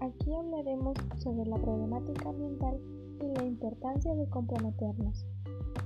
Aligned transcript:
Aquí 0.00 0.34
hablaremos 0.34 0.96
sobre 1.18 1.46
la 1.46 1.56
problemática 1.56 2.28
ambiental 2.28 2.78
y 3.20 3.38
la 3.38 3.44
importancia 3.44 4.14
de 4.14 4.28
comprometernos. 4.28 5.24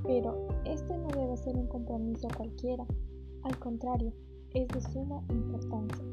Pero 0.03 0.49
este 0.65 0.97
no 0.97 1.09
debe 1.09 1.37
ser 1.37 1.57
un 1.57 1.67
compromiso 1.69 2.29
cualquiera, 2.37 2.85
al 3.43 3.59
contrario, 3.59 4.13
es 4.55 4.67
de 4.69 4.81
suma 4.81 5.23
importancia. 5.31 6.05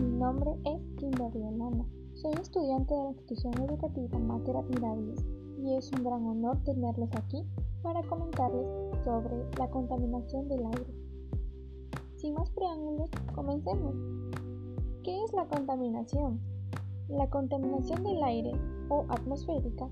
Mi 0.00 0.18
nombre 0.18 0.52
es 0.64 0.80
Kimberly 0.96 1.42
Olana. 1.42 1.84
Soy 2.14 2.32
estudiante 2.40 2.94
de 2.94 3.02
la 3.02 3.10
institución 3.10 3.54
educativa 3.62 4.18
Mater 4.18 4.56
Admirables 4.56 5.24
y 5.58 5.74
es 5.74 5.90
un 5.92 6.04
gran 6.04 6.24
honor 6.24 6.58
tenerlos 6.64 7.10
aquí 7.16 7.44
para 7.82 8.02
comentarles 8.02 8.66
sobre 9.04 9.44
la 9.58 9.68
contaminación 9.70 10.48
del 10.48 10.66
aire. 10.66 10.94
Sin 12.16 12.34
más 12.34 12.50
preámbulos, 12.50 13.10
comencemos. 13.34 13.94
¿Qué 15.02 15.24
es 15.24 15.32
la 15.32 15.46
contaminación? 15.46 16.40
La 17.08 17.28
contaminación 17.30 18.04
del 18.04 18.22
aire 18.22 18.52
o 18.88 19.06
atmosférica 19.08 19.88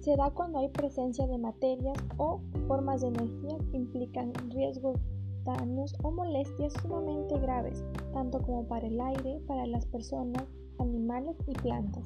se 0.00 0.16
da 0.16 0.30
cuando 0.30 0.58
hay 0.58 0.68
presencia 0.68 1.26
de 1.26 1.38
materias 1.38 1.96
o 2.16 2.40
formas 2.66 3.02
de 3.02 3.08
energía 3.08 3.56
que 3.70 3.76
implican 3.76 4.32
riesgos, 4.50 4.98
daños 5.44 5.94
o 6.02 6.10
molestias 6.10 6.72
sumamente 6.82 7.38
graves, 7.38 7.84
tanto 8.12 8.40
como 8.42 8.64
para 8.66 8.86
el 8.86 9.00
aire, 9.00 9.40
para 9.46 9.66
las 9.66 9.86
personas, 9.86 10.44
animales 10.78 11.36
y 11.46 11.52
plantas. 11.52 12.04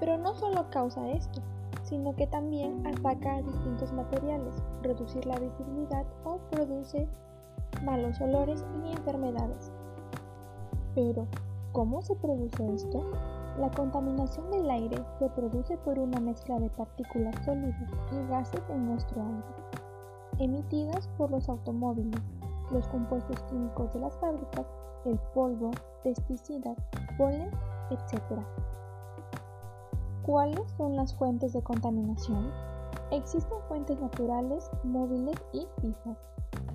Pero 0.00 0.18
no 0.18 0.34
solo 0.34 0.68
causa 0.70 1.10
esto, 1.10 1.40
sino 1.90 2.14
que 2.14 2.28
también 2.28 2.86
ataca 2.86 3.34
a 3.34 3.42
distintos 3.42 3.92
materiales, 3.92 4.54
reducir 4.82 5.26
la 5.26 5.38
visibilidad 5.38 6.06
o 6.24 6.38
produce 6.50 7.06
malos 7.84 8.20
olores 8.20 8.64
y 8.84 8.92
enfermedades. 8.92 9.72
Pero, 10.94 11.26
¿cómo 11.72 12.00
se 12.00 12.14
produce 12.14 12.74
esto? 12.74 13.04
La 13.58 13.70
contaminación 13.72 14.50
del 14.50 14.70
aire 14.70 15.04
se 15.18 15.28
produce 15.30 15.76
por 15.78 15.98
una 15.98 16.20
mezcla 16.20 16.58
de 16.60 16.70
partículas 16.70 17.34
sólidas 17.44 17.90
y 18.12 18.30
gases 18.30 18.62
en 18.70 18.86
nuestro 18.86 19.20
aire, 19.20 19.44
emitidas 20.38 21.08
por 21.18 21.30
los 21.30 21.48
automóviles, 21.48 22.20
los 22.70 22.86
compuestos 22.88 23.42
químicos 23.50 23.92
de 23.92 24.00
las 24.00 24.16
fábricas, 24.18 24.66
el 25.04 25.18
polvo, 25.34 25.72
pesticidas, 26.04 26.76
polen, 27.18 27.50
etc. 27.90 28.38
¿Cuáles 30.30 30.70
son 30.76 30.94
las 30.94 31.12
fuentes 31.16 31.54
de 31.54 31.60
contaminación? 31.60 32.52
Existen 33.10 33.58
fuentes 33.66 34.00
naturales, 34.00 34.70
móviles 34.84 35.34
y 35.52 35.66
fijas. 35.80 36.18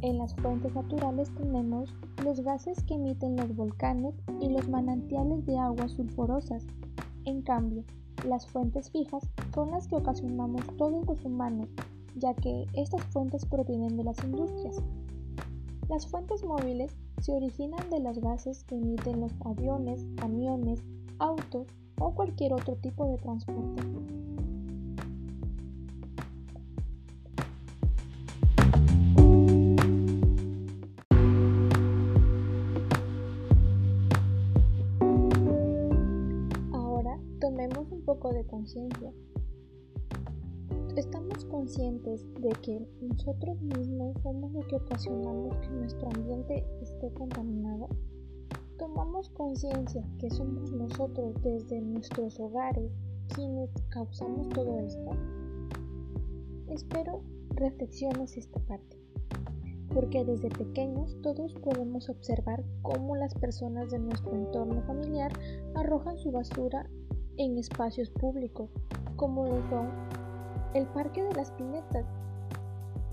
En 0.02 0.18
las 0.18 0.36
fuentes 0.36 0.76
naturales 0.76 1.34
tenemos 1.36 1.90
los 2.22 2.42
gases 2.42 2.84
que 2.84 2.96
emiten 2.96 3.38
los 3.38 3.56
volcanes 3.56 4.14
y 4.42 4.50
los 4.50 4.68
manantiales 4.68 5.46
de 5.46 5.58
aguas 5.58 5.94
sulfurosas. 5.94 6.66
En 7.24 7.44
cambio, 7.44 7.86
las 8.28 8.46
fuentes 8.46 8.92
fijas 8.92 9.24
son 9.54 9.72
las 9.72 9.88
que 9.88 9.96
ocasionamos 9.96 10.62
todos 10.78 11.06
los 11.08 11.24
humanos, 11.24 11.70
ya 12.18 12.34
que 12.34 12.66
estas 12.74 13.04
fuentes 13.04 13.46
provienen 13.46 13.96
de 13.96 14.04
las 14.04 14.22
industrias. 14.22 14.84
Las 15.88 16.06
fuentes 16.06 16.44
móviles 16.44 16.94
se 17.22 17.32
originan 17.32 17.90
de 17.90 18.02
los 18.02 18.20
gases 18.20 18.66
que 18.66 18.76
emiten 18.76 19.22
los 19.22 19.32
aviones, 19.46 20.06
camiones, 20.18 20.84
autos, 21.20 21.68
o 22.00 22.14
cualquier 22.14 22.54
otro 22.54 22.76
tipo 22.78 23.08
de 23.08 23.18
transporte. 23.18 23.82
Ahora 36.74 37.20
tomemos 37.40 37.92
un 37.92 38.02
poco 38.04 38.34
de 38.34 38.46
conciencia. 38.46 39.12
¿Estamos 40.96 41.44
conscientes 41.46 42.26
de 42.40 42.50
que 42.62 42.88
nosotros 43.02 43.62
mismos 43.62 44.16
somos 44.24 44.52
los 44.54 44.66
que 44.68 44.78
ocasionamos 44.78 45.58
que 45.58 45.70
nuestro 45.70 46.08
ambiente 46.16 46.66
esté 46.82 47.12
contaminado? 47.14 47.90
Tomamos 48.78 49.30
conciencia 49.30 50.04
que 50.20 50.30
somos 50.30 50.72
nosotros 50.72 51.34
desde 51.42 51.82
nuestros 51.82 52.40
hogares 52.40 52.92
quienes 53.34 53.70
causamos 53.90 54.50
todo 54.50 54.80
esto, 54.80 55.12
espero 56.68 57.22
reflexiones 57.56 58.38
esta 58.38 58.60
parte, 58.62 59.00
porque 59.94 60.24
desde 60.26 60.50
pequeños 60.50 61.18
todos 61.22 61.54
podemos 61.56 62.10
observar 62.10 62.64
cómo 62.82 63.16
las 63.16 63.34
personas 63.34 63.90
de 63.92 64.00
nuestro 64.00 64.36
entorno 64.36 64.82
familiar 64.84 65.32
arrojan 65.74 66.18
su 66.18 66.32
basura 66.32 66.88
en 67.38 67.58
espacios 67.58 68.10
públicos, 68.12 68.70
como 69.16 69.46
lo 69.46 69.70
son 69.70 69.90
el 70.74 70.86
Parque 70.88 71.24
de 71.24 71.34
las 71.34 71.52
Pinetas. 71.52 72.06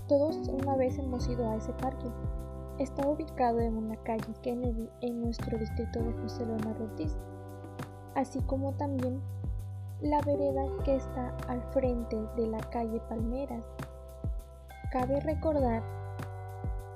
Todos 0.07 0.47
una 0.49 0.75
vez 0.75 0.97
hemos 0.97 1.27
ido 1.29 1.49
a 1.49 1.55
ese 1.55 1.71
parque 1.73 2.07
Está 2.79 3.07
ubicado 3.07 3.59
en 3.59 3.77
una 3.77 3.95
calle 3.97 4.33
Kennedy 4.41 4.89
en 5.01 5.21
nuestro 5.21 5.59
distrito 5.59 5.99
de 5.99 6.11
Leonardo 6.43 6.85
Ortiz, 6.85 7.15
así 8.15 8.41
como 8.41 8.73
también 8.73 9.21
la 10.01 10.19
vereda 10.21 10.63
que 10.83 10.95
está 10.95 11.37
al 11.47 11.61
frente 11.71 12.17
de 12.35 12.47
la 12.47 12.59
calle 12.71 12.99
Palmeras. 13.09 13.63
Cabe 14.91 15.19
recordar 15.19 15.83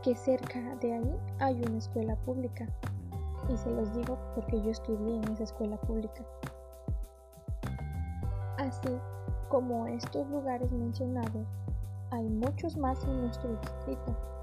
que 0.02 0.16
cerca 0.16 0.60
de 0.78 0.94
ahí 0.94 1.20
hay 1.38 1.62
una 1.62 1.78
escuela 1.78 2.16
pública, 2.16 2.68
y 3.48 3.56
se 3.56 3.70
los 3.70 3.94
digo 3.94 4.18
porque 4.34 4.60
yo 4.60 4.72
estudié 4.72 5.18
en 5.18 5.32
esa 5.32 5.44
escuela 5.44 5.78
pública. 5.78 6.26
Así 8.58 9.00
como 9.48 9.86
estos 9.86 10.28
lugares 10.30 10.72
mencionados, 10.72 11.46
hay 12.10 12.28
muchos 12.28 12.76
más 12.78 13.04
en 13.04 13.22
nuestro 13.22 13.56
distrito 13.58 14.37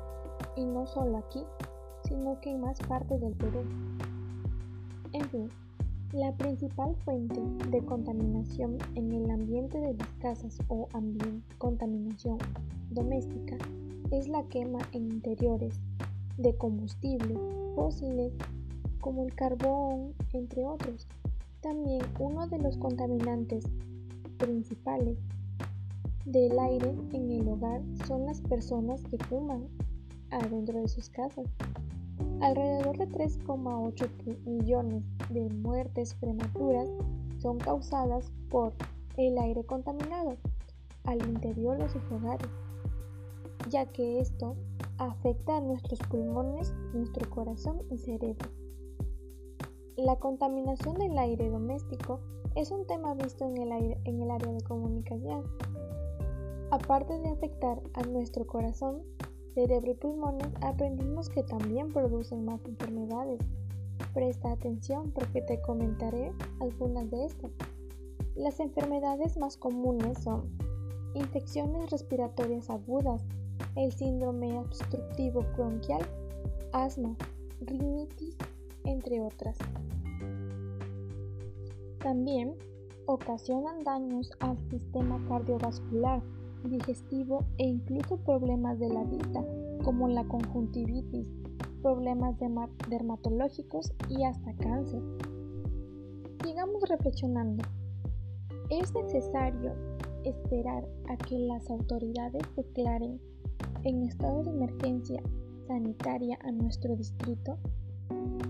y 0.56 0.64
no 0.64 0.86
solo 0.86 1.18
aquí, 1.18 1.42
sino 2.06 2.40
que 2.40 2.50
en 2.50 2.60
más 2.60 2.78
partes 2.80 3.20
del 3.20 3.34
Perú. 3.34 3.62
En 5.12 5.28
fin, 5.30 5.50
la 6.12 6.32
principal 6.36 6.94
fuente 7.04 7.40
de 7.70 7.84
contaminación 7.84 8.78
en 8.94 9.12
el 9.12 9.30
ambiente 9.30 9.78
de 9.80 9.94
las 9.94 10.08
casas 10.20 10.58
o 10.68 10.88
contaminación 11.58 12.38
doméstica 12.90 13.56
es 14.10 14.28
la 14.28 14.44
quema 14.44 14.78
en 14.92 15.10
interiores 15.10 15.80
de 16.38 16.56
combustibles 16.56 17.38
fósiles 17.74 18.32
como 19.00 19.24
el 19.24 19.34
carbón, 19.34 20.14
entre 20.32 20.64
otros. 20.64 21.06
También 21.60 22.02
uno 22.18 22.46
de 22.46 22.58
los 22.58 22.76
contaminantes 22.76 23.64
principales 24.38 25.18
del 26.24 26.58
aire 26.58 26.94
en 27.12 27.30
el 27.30 27.48
hogar 27.48 27.82
son 28.06 28.24
las 28.26 28.40
personas 28.40 29.02
que 29.02 29.18
fuman 29.18 29.66
adentro 30.34 30.80
de 30.80 30.88
sus 30.88 31.08
casas. 31.08 31.46
Alrededor 32.40 32.98
de 32.98 33.08
3,8 33.08 34.44
millones 34.44 35.02
de 35.30 35.48
muertes 35.48 36.14
prematuras 36.14 36.88
son 37.38 37.58
causadas 37.58 38.32
por 38.50 38.72
el 39.16 39.38
aire 39.38 39.64
contaminado 39.64 40.36
al 41.04 41.26
interior 41.26 41.78
de 41.78 41.88
sus 41.88 42.02
hogares, 42.10 42.48
ya 43.70 43.86
que 43.86 44.20
esto 44.20 44.56
afecta 44.98 45.56
a 45.56 45.60
nuestros 45.60 45.98
pulmones, 46.00 46.74
nuestro 46.92 47.28
corazón 47.30 47.82
y 47.90 47.98
cerebro. 47.98 48.50
La 49.96 50.16
contaminación 50.16 50.96
del 50.96 51.16
aire 51.18 51.48
doméstico 51.48 52.20
es 52.56 52.70
un 52.70 52.86
tema 52.86 53.14
visto 53.14 53.44
en 53.44 53.56
en 53.60 54.22
el 54.22 54.30
área 54.30 54.52
de 54.52 54.60
comunicación. 54.62 55.44
Aparte 56.70 57.18
de 57.18 57.28
afectar 57.28 57.80
a 57.94 58.02
nuestro 58.02 58.46
corazón, 58.46 59.02
cerebro 59.54 59.92
y 59.92 59.94
pulmones, 59.94 60.48
aprendimos 60.60 61.28
que 61.28 61.42
también 61.42 61.92
producen 61.92 62.44
más 62.44 62.60
enfermedades. 62.64 63.40
Presta 64.12 64.52
atención 64.52 65.12
porque 65.12 65.42
te 65.42 65.60
comentaré 65.62 66.32
algunas 66.60 67.10
de 67.10 67.24
estas. 67.26 67.52
Las 68.34 68.58
enfermedades 68.58 69.38
más 69.38 69.56
comunes 69.56 70.18
son 70.18 70.50
infecciones 71.14 71.90
respiratorias 71.90 72.68
agudas, 72.68 73.22
el 73.76 73.92
síndrome 73.92 74.58
obstructivo 74.58 75.44
bronquial, 75.56 76.02
asma, 76.72 77.16
rinitis, 77.60 78.36
entre 78.84 79.20
otras. 79.20 79.56
También 82.00 82.54
ocasionan 83.06 83.84
daños 83.84 84.30
al 84.40 84.58
sistema 84.68 85.24
cardiovascular, 85.28 86.22
digestivo 86.68 87.44
e 87.58 87.66
incluso 87.66 88.16
problemas 88.18 88.78
de 88.78 88.88
la 88.88 89.04
vista 89.04 89.44
como 89.82 90.08
la 90.08 90.24
conjuntivitis, 90.24 91.28
problemas 91.82 92.36
dermatológicos 92.88 93.92
y 94.08 94.24
hasta 94.24 94.54
cáncer. 94.56 95.02
Sigamos 96.42 96.88
reflexionando. 96.88 97.64
Es 98.70 98.94
necesario 98.94 99.74
esperar 100.24 100.88
a 101.08 101.16
que 101.16 101.38
las 101.38 101.70
autoridades 101.70 102.42
declaren 102.56 103.20
en 103.84 104.02
estado 104.02 104.42
de 104.42 104.50
emergencia 104.50 105.22
sanitaria 105.66 106.38
a 106.42 106.50
nuestro 106.50 106.96
distrito 106.96 107.58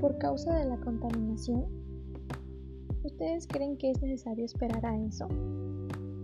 por 0.01 0.19
causa 0.19 0.55
de 0.55 0.67
la 0.67 0.77
contaminación? 0.79 1.65
¿Ustedes 3.03 3.47
creen 3.47 3.77
que 3.77 3.91
es 3.91 4.01
necesario 4.01 4.45
esperar 4.45 4.85
a 4.85 4.97
eso? 4.97 5.29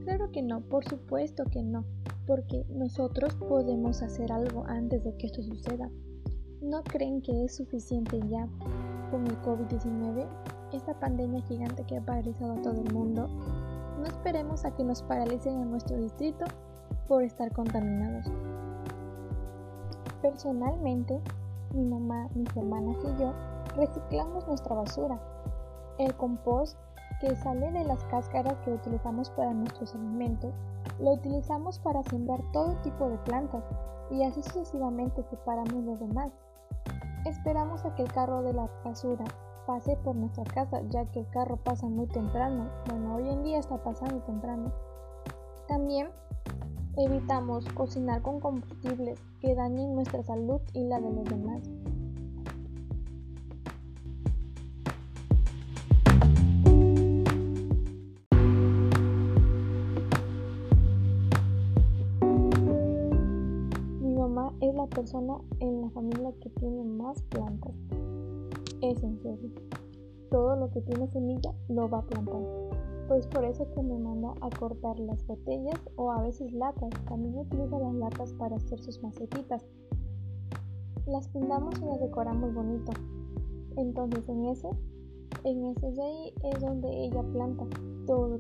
Claro 0.04 0.30
que 0.32 0.42
no, 0.42 0.60
por 0.62 0.84
supuesto 0.84 1.44
que 1.44 1.62
no, 1.62 1.84
porque 2.26 2.64
nosotros 2.70 3.34
podemos 3.36 4.02
hacer 4.02 4.32
algo 4.32 4.64
antes 4.66 5.04
de 5.04 5.16
que 5.16 5.26
esto 5.26 5.42
suceda. 5.42 5.90
¿No 6.62 6.82
creen 6.82 7.22
que 7.22 7.44
es 7.44 7.56
suficiente 7.56 8.20
ya 8.28 8.48
con 9.10 9.26
el 9.26 9.40
COVID-19, 9.42 10.26
esta 10.72 10.98
pandemia 10.98 11.42
gigante 11.42 11.84
que 11.84 11.96
ha 11.96 12.04
paralizado 12.04 12.52
a 12.52 12.62
todo 12.62 12.80
el 12.80 12.92
mundo? 12.92 13.28
No 13.98 14.06
esperemos 14.06 14.64
a 14.64 14.74
que 14.74 14.84
nos 14.84 15.02
paralicen 15.02 15.60
en 15.60 15.70
nuestro 15.70 15.96
distrito 15.96 16.44
por 17.08 17.22
estar 17.22 17.52
contaminados. 17.52 18.26
Personalmente, 20.22 21.20
mi 21.74 21.84
mamá, 21.84 22.28
mis 22.34 22.56
hermanas 22.56 22.96
y 23.04 23.20
yo 23.20 23.34
reciclamos 23.76 24.46
nuestra 24.46 24.74
basura. 24.74 25.20
El 25.98 26.14
compost 26.14 26.78
que 27.20 27.36
sale 27.36 27.70
de 27.70 27.84
las 27.84 28.02
cáscaras 28.04 28.58
que 28.64 28.72
utilizamos 28.72 29.30
para 29.30 29.52
nuestros 29.52 29.94
alimentos, 29.94 30.52
lo 30.98 31.12
utilizamos 31.12 31.78
para 31.78 32.02
sembrar 32.04 32.40
todo 32.52 32.74
tipo 32.82 33.08
de 33.08 33.18
plantas 33.18 33.62
y 34.10 34.24
así 34.24 34.42
sucesivamente 34.42 35.22
separamos 35.24 35.84
los 35.84 36.00
demás. 36.00 36.32
Esperamos 37.26 37.84
a 37.84 37.94
que 37.94 38.02
el 38.02 38.12
carro 38.12 38.42
de 38.42 38.54
la 38.54 38.68
basura 38.84 39.24
pase 39.66 39.96
por 39.98 40.16
nuestra 40.16 40.44
casa, 40.44 40.80
ya 40.88 41.04
que 41.12 41.20
el 41.20 41.28
carro 41.28 41.56
pasa 41.58 41.86
muy 41.86 42.06
temprano. 42.06 42.70
Bueno, 42.88 43.16
hoy 43.16 43.28
en 43.28 43.42
día 43.44 43.58
está 43.58 43.82
pasando 43.82 44.20
temprano. 44.22 44.72
También 45.68 46.08
evitamos 46.96 47.66
cocinar 47.74 48.22
con 48.22 48.40
combustibles 48.40 49.20
que 49.40 49.54
dañen 49.54 49.94
nuestra 49.94 50.22
salud 50.22 50.60
y 50.72 50.84
la 50.84 51.00
de 51.00 51.12
los 51.12 51.24
demás. 51.24 51.70
La 64.80 64.86
persona 64.86 65.36
en 65.58 65.82
la 65.82 65.90
familia 65.90 66.32
que 66.40 66.48
tiene 66.58 66.82
más 66.84 67.20
plantas. 67.24 67.74
Es 68.80 69.02
en 69.02 69.20
serio. 69.20 69.50
Todo 70.30 70.56
lo 70.56 70.70
que 70.70 70.80
tiene 70.80 71.06
semilla 71.08 71.52
lo 71.68 71.90
va 71.90 71.98
a 71.98 72.06
plantar. 72.06 72.40
Pues 73.06 73.26
por 73.26 73.44
eso 73.44 73.70
que 73.74 73.82
me 73.82 73.98
manda 73.98 74.32
a 74.40 74.48
cortar 74.58 74.98
las 75.00 75.26
botellas 75.26 75.78
o 75.96 76.10
a 76.12 76.22
veces 76.22 76.50
latas. 76.54 76.88
También 77.06 77.36
utiliza 77.36 77.78
las 77.78 77.94
latas 77.94 78.32
para 78.34 78.56
hacer 78.56 78.80
sus 78.80 79.02
macetitas. 79.02 79.66
Las 81.06 81.28
pintamos 81.28 81.74
y 81.82 81.84
las 81.84 82.00
decoramos 82.00 82.54
bonito. 82.54 82.92
Entonces 83.76 84.26
en 84.30 84.46
ese, 84.46 84.68
en 85.44 85.66
ese 85.66 85.92
de 85.92 86.02
ahí 86.02 86.34
es 86.44 86.60
donde 86.60 86.88
ella 87.04 87.22
planta 87.34 87.66
todo. 88.06 88.38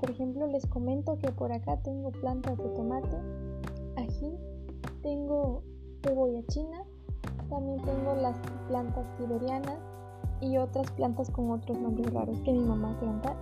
Por 0.00 0.10
ejemplo, 0.10 0.46
les 0.46 0.64
comento 0.66 1.18
que 1.18 1.30
por 1.32 1.52
acá 1.52 1.76
tengo 1.82 2.12
plantas 2.12 2.56
de 2.56 2.68
tomate, 2.70 3.16
ají, 3.96 4.38
tengo 5.02 5.62
cebolla 6.02 6.42
china, 6.48 6.84
también 7.48 7.80
tengo 7.82 8.14
las 8.14 8.36
plantas 8.68 9.06
siberianas 9.16 9.78
y 10.40 10.58
otras 10.58 10.90
plantas 10.92 11.30
con 11.30 11.50
otros 11.50 11.78
nombres 11.78 12.12
raros 12.12 12.40
que 12.42 12.52
mi 12.52 12.64
mamá 12.64 12.98
planta. 12.98 13.36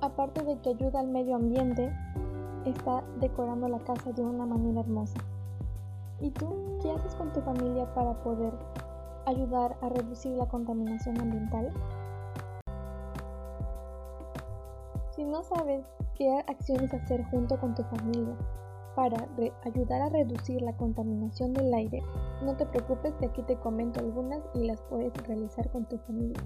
Aparte 0.00 0.42
de 0.44 0.58
que 0.58 0.70
ayuda 0.70 1.00
al 1.00 1.08
medio 1.08 1.36
ambiente, 1.36 1.92
está 2.64 3.04
decorando 3.20 3.68
la 3.68 3.78
casa 3.80 4.12
de 4.12 4.22
una 4.22 4.46
manera 4.46 4.80
hermosa. 4.80 5.18
¿Y 6.20 6.30
tú 6.30 6.78
qué 6.82 6.90
haces 6.90 7.14
con 7.14 7.32
tu 7.32 7.40
familia 7.40 7.92
para 7.94 8.14
poder 8.22 8.52
ayudar 9.26 9.76
a 9.80 9.88
reducir 9.88 10.32
la 10.32 10.46
contaminación 10.46 11.20
ambiental? 11.20 11.72
Si 15.14 15.24
no 15.24 15.42
sabes 15.42 15.84
qué 16.16 16.38
acciones 16.48 16.92
hacer 16.92 17.24
junto 17.30 17.58
con 17.58 17.74
tu 17.74 17.82
familia 17.84 18.34
para 18.94 19.28
ayudar 19.64 20.02
a 20.02 20.08
reducir 20.08 20.62
la 20.62 20.76
contaminación 20.76 21.52
del 21.52 21.72
aire, 21.74 22.02
no 22.44 22.56
te 22.56 22.66
preocupes 22.66 23.14
que 23.14 23.26
aquí 23.26 23.42
te 23.42 23.56
comento 23.56 24.00
algunas 24.00 24.40
y 24.54 24.66
las 24.66 24.80
puedes 24.82 25.12
realizar 25.26 25.70
con 25.70 25.88
tu 25.88 25.98
familia. 25.98 26.42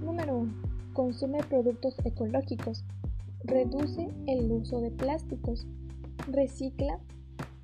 Número 0.00 0.38
1. 0.38 0.52
Consume 0.94 1.38
productos 1.44 1.96
ecológicos. 2.04 2.84
Reduce 3.44 4.08
el 4.26 4.50
uso 4.50 4.80
de 4.80 4.90
plásticos. 4.90 5.66
Recicla. 6.28 6.98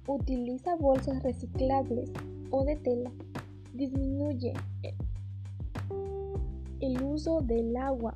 Utiliza 0.06 0.76
bolsas 0.76 1.22
reciclables 1.22 2.12
o 2.50 2.64
de 2.64 2.76
tela. 2.76 3.10
Disminuye 3.72 4.52
el 6.80 7.02
uso 7.02 7.40
del 7.40 7.76
agua 7.76 8.12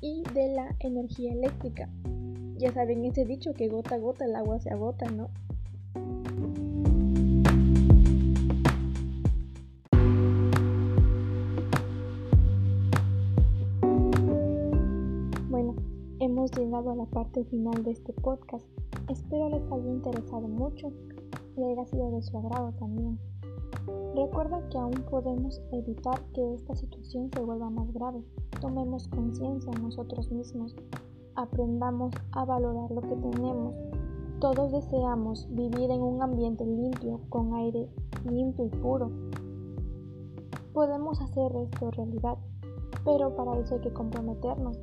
y 0.00 0.22
de 0.34 0.54
la 0.54 0.76
energía 0.78 1.32
eléctrica. 1.32 1.88
Ya 2.56 2.72
saben 2.72 3.04
ese 3.04 3.24
dicho 3.24 3.52
que 3.52 3.68
gota 3.68 3.96
a 3.96 3.98
gota 3.98 4.24
el 4.24 4.36
agua 4.36 4.60
se 4.60 4.70
agota, 4.70 5.06
¿no? 5.10 5.28
Bueno, 15.50 15.74
hemos 16.20 16.52
llegado 16.52 16.92
a 16.92 16.96
la 16.96 17.06
parte 17.06 17.44
final 17.44 17.82
de 17.82 17.90
este 17.90 18.12
podcast. 18.12 18.64
Espero 19.08 19.48
les 19.48 19.62
haya 19.72 19.90
interesado 19.90 20.46
mucho 20.46 20.92
y 21.56 21.64
haya 21.64 21.84
sido 21.86 22.12
de 22.12 22.22
su 22.22 22.38
agrado 22.38 22.72
también. 22.78 23.18
Recuerda 24.14 24.66
que 24.68 24.78
aún 24.78 25.04
podemos 25.10 25.60
evitar 25.72 26.20
que 26.32 26.54
esta 26.54 26.76
situación 26.76 27.30
se 27.34 27.40
vuelva 27.40 27.68
más 27.68 27.92
grave. 27.92 28.22
Tomemos 28.60 29.08
conciencia 29.08 29.72
nosotros 29.72 30.30
mismos 30.30 30.76
aprendamos 31.36 32.12
a 32.32 32.44
valorar 32.44 32.90
lo 32.90 33.00
que 33.02 33.16
tenemos. 33.16 33.74
Todos 34.40 34.72
deseamos 34.72 35.46
vivir 35.50 35.90
en 35.90 36.02
un 36.02 36.22
ambiente 36.22 36.64
limpio, 36.64 37.20
con 37.28 37.54
aire 37.54 37.88
limpio 38.24 38.66
y 38.66 38.68
puro. 38.68 39.10
Podemos 40.72 41.20
hacer 41.20 41.54
esto 41.56 41.90
realidad, 41.92 42.38
pero 43.04 43.34
para 43.36 43.58
eso 43.58 43.74
hay 43.74 43.80
que 43.80 43.92
comprometernos. 43.92 44.78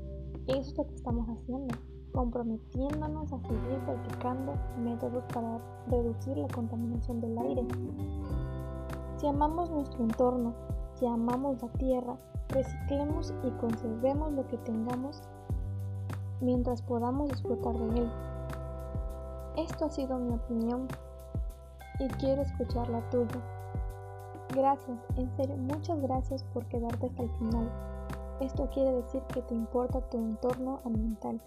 Eso 0.48 0.72
es 0.72 0.78
lo 0.78 0.88
que 0.88 0.96
estamos 0.96 1.28
haciendo, 1.30 1.76
comprometiéndonos 2.14 3.32
a 3.34 3.40
seguir 3.42 3.80
practicando 3.86 4.54
métodos 4.84 5.24
para 5.34 5.60
reducir 5.88 6.38
la 6.38 6.48
contaminación 6.48 7.22
del 7.22 7.38
aire. 7.38 7.68
Si 9.18 9.28
amamos 9.28 9.70
nuestro 9.70 10.04
entorno, 10.04 10.54
si 10.96 11.06
amamos 11.06 11.62
la 11.62 11.70
tierra, 11.74 12.18
reciclemos 12.50 13.34
y 13.44 13.52
conservemos 13.60 14.34
lo 14.34 14.48
que 14.48 14.58
tengamos 14.60 15.22
mientras 16.42 16.82
podamos 16.82 17.30
disfrutar 17.30 17.78
de 17.78 18.00
él. 18.00 18.12
Esto 19.58 19.86
ha 19.86 19.90
sido 19.90 20.18
mi 20.18 20.34
opinión 20.34 20.88
y 22.00 22.08
quiero 22.08 22.42
escuchar 22.42 22.90
la 22.90 23.02
tuya. 23.10 23.42
Gracias, 24.56 24.98
en 25.16 25.30
serio, 25.38 25.56
muchas 25.58 26.02
gracias 26.02 26.44
por 26.54 26.66
quedarte 26.66 27.08
hasta 27.08 27.24
el 27.24 27.30
final. 27.38 27.70
Esto 28.42 28.70
quiere 28.74 28.92
decir 28.94 29.22
que 29.34 29.42
te 29.44 29.54
importa 29.54 30.02
tu 30.10 30.18
entorno 30.18 30.80
ambiental. 30.84 31.40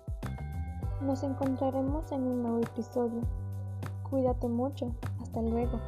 Nos 1.02 1.22
encontraremos 1.22 2.10
en 2.12 2.22
un 2.22 2.42
nuevo 2.42 2.58
episodio. 2.60 3.20
Cuídate 4.08 4.48
mucho. 4.48 4.94
Hasta 5.20 5.42
luego. 5.42 5.80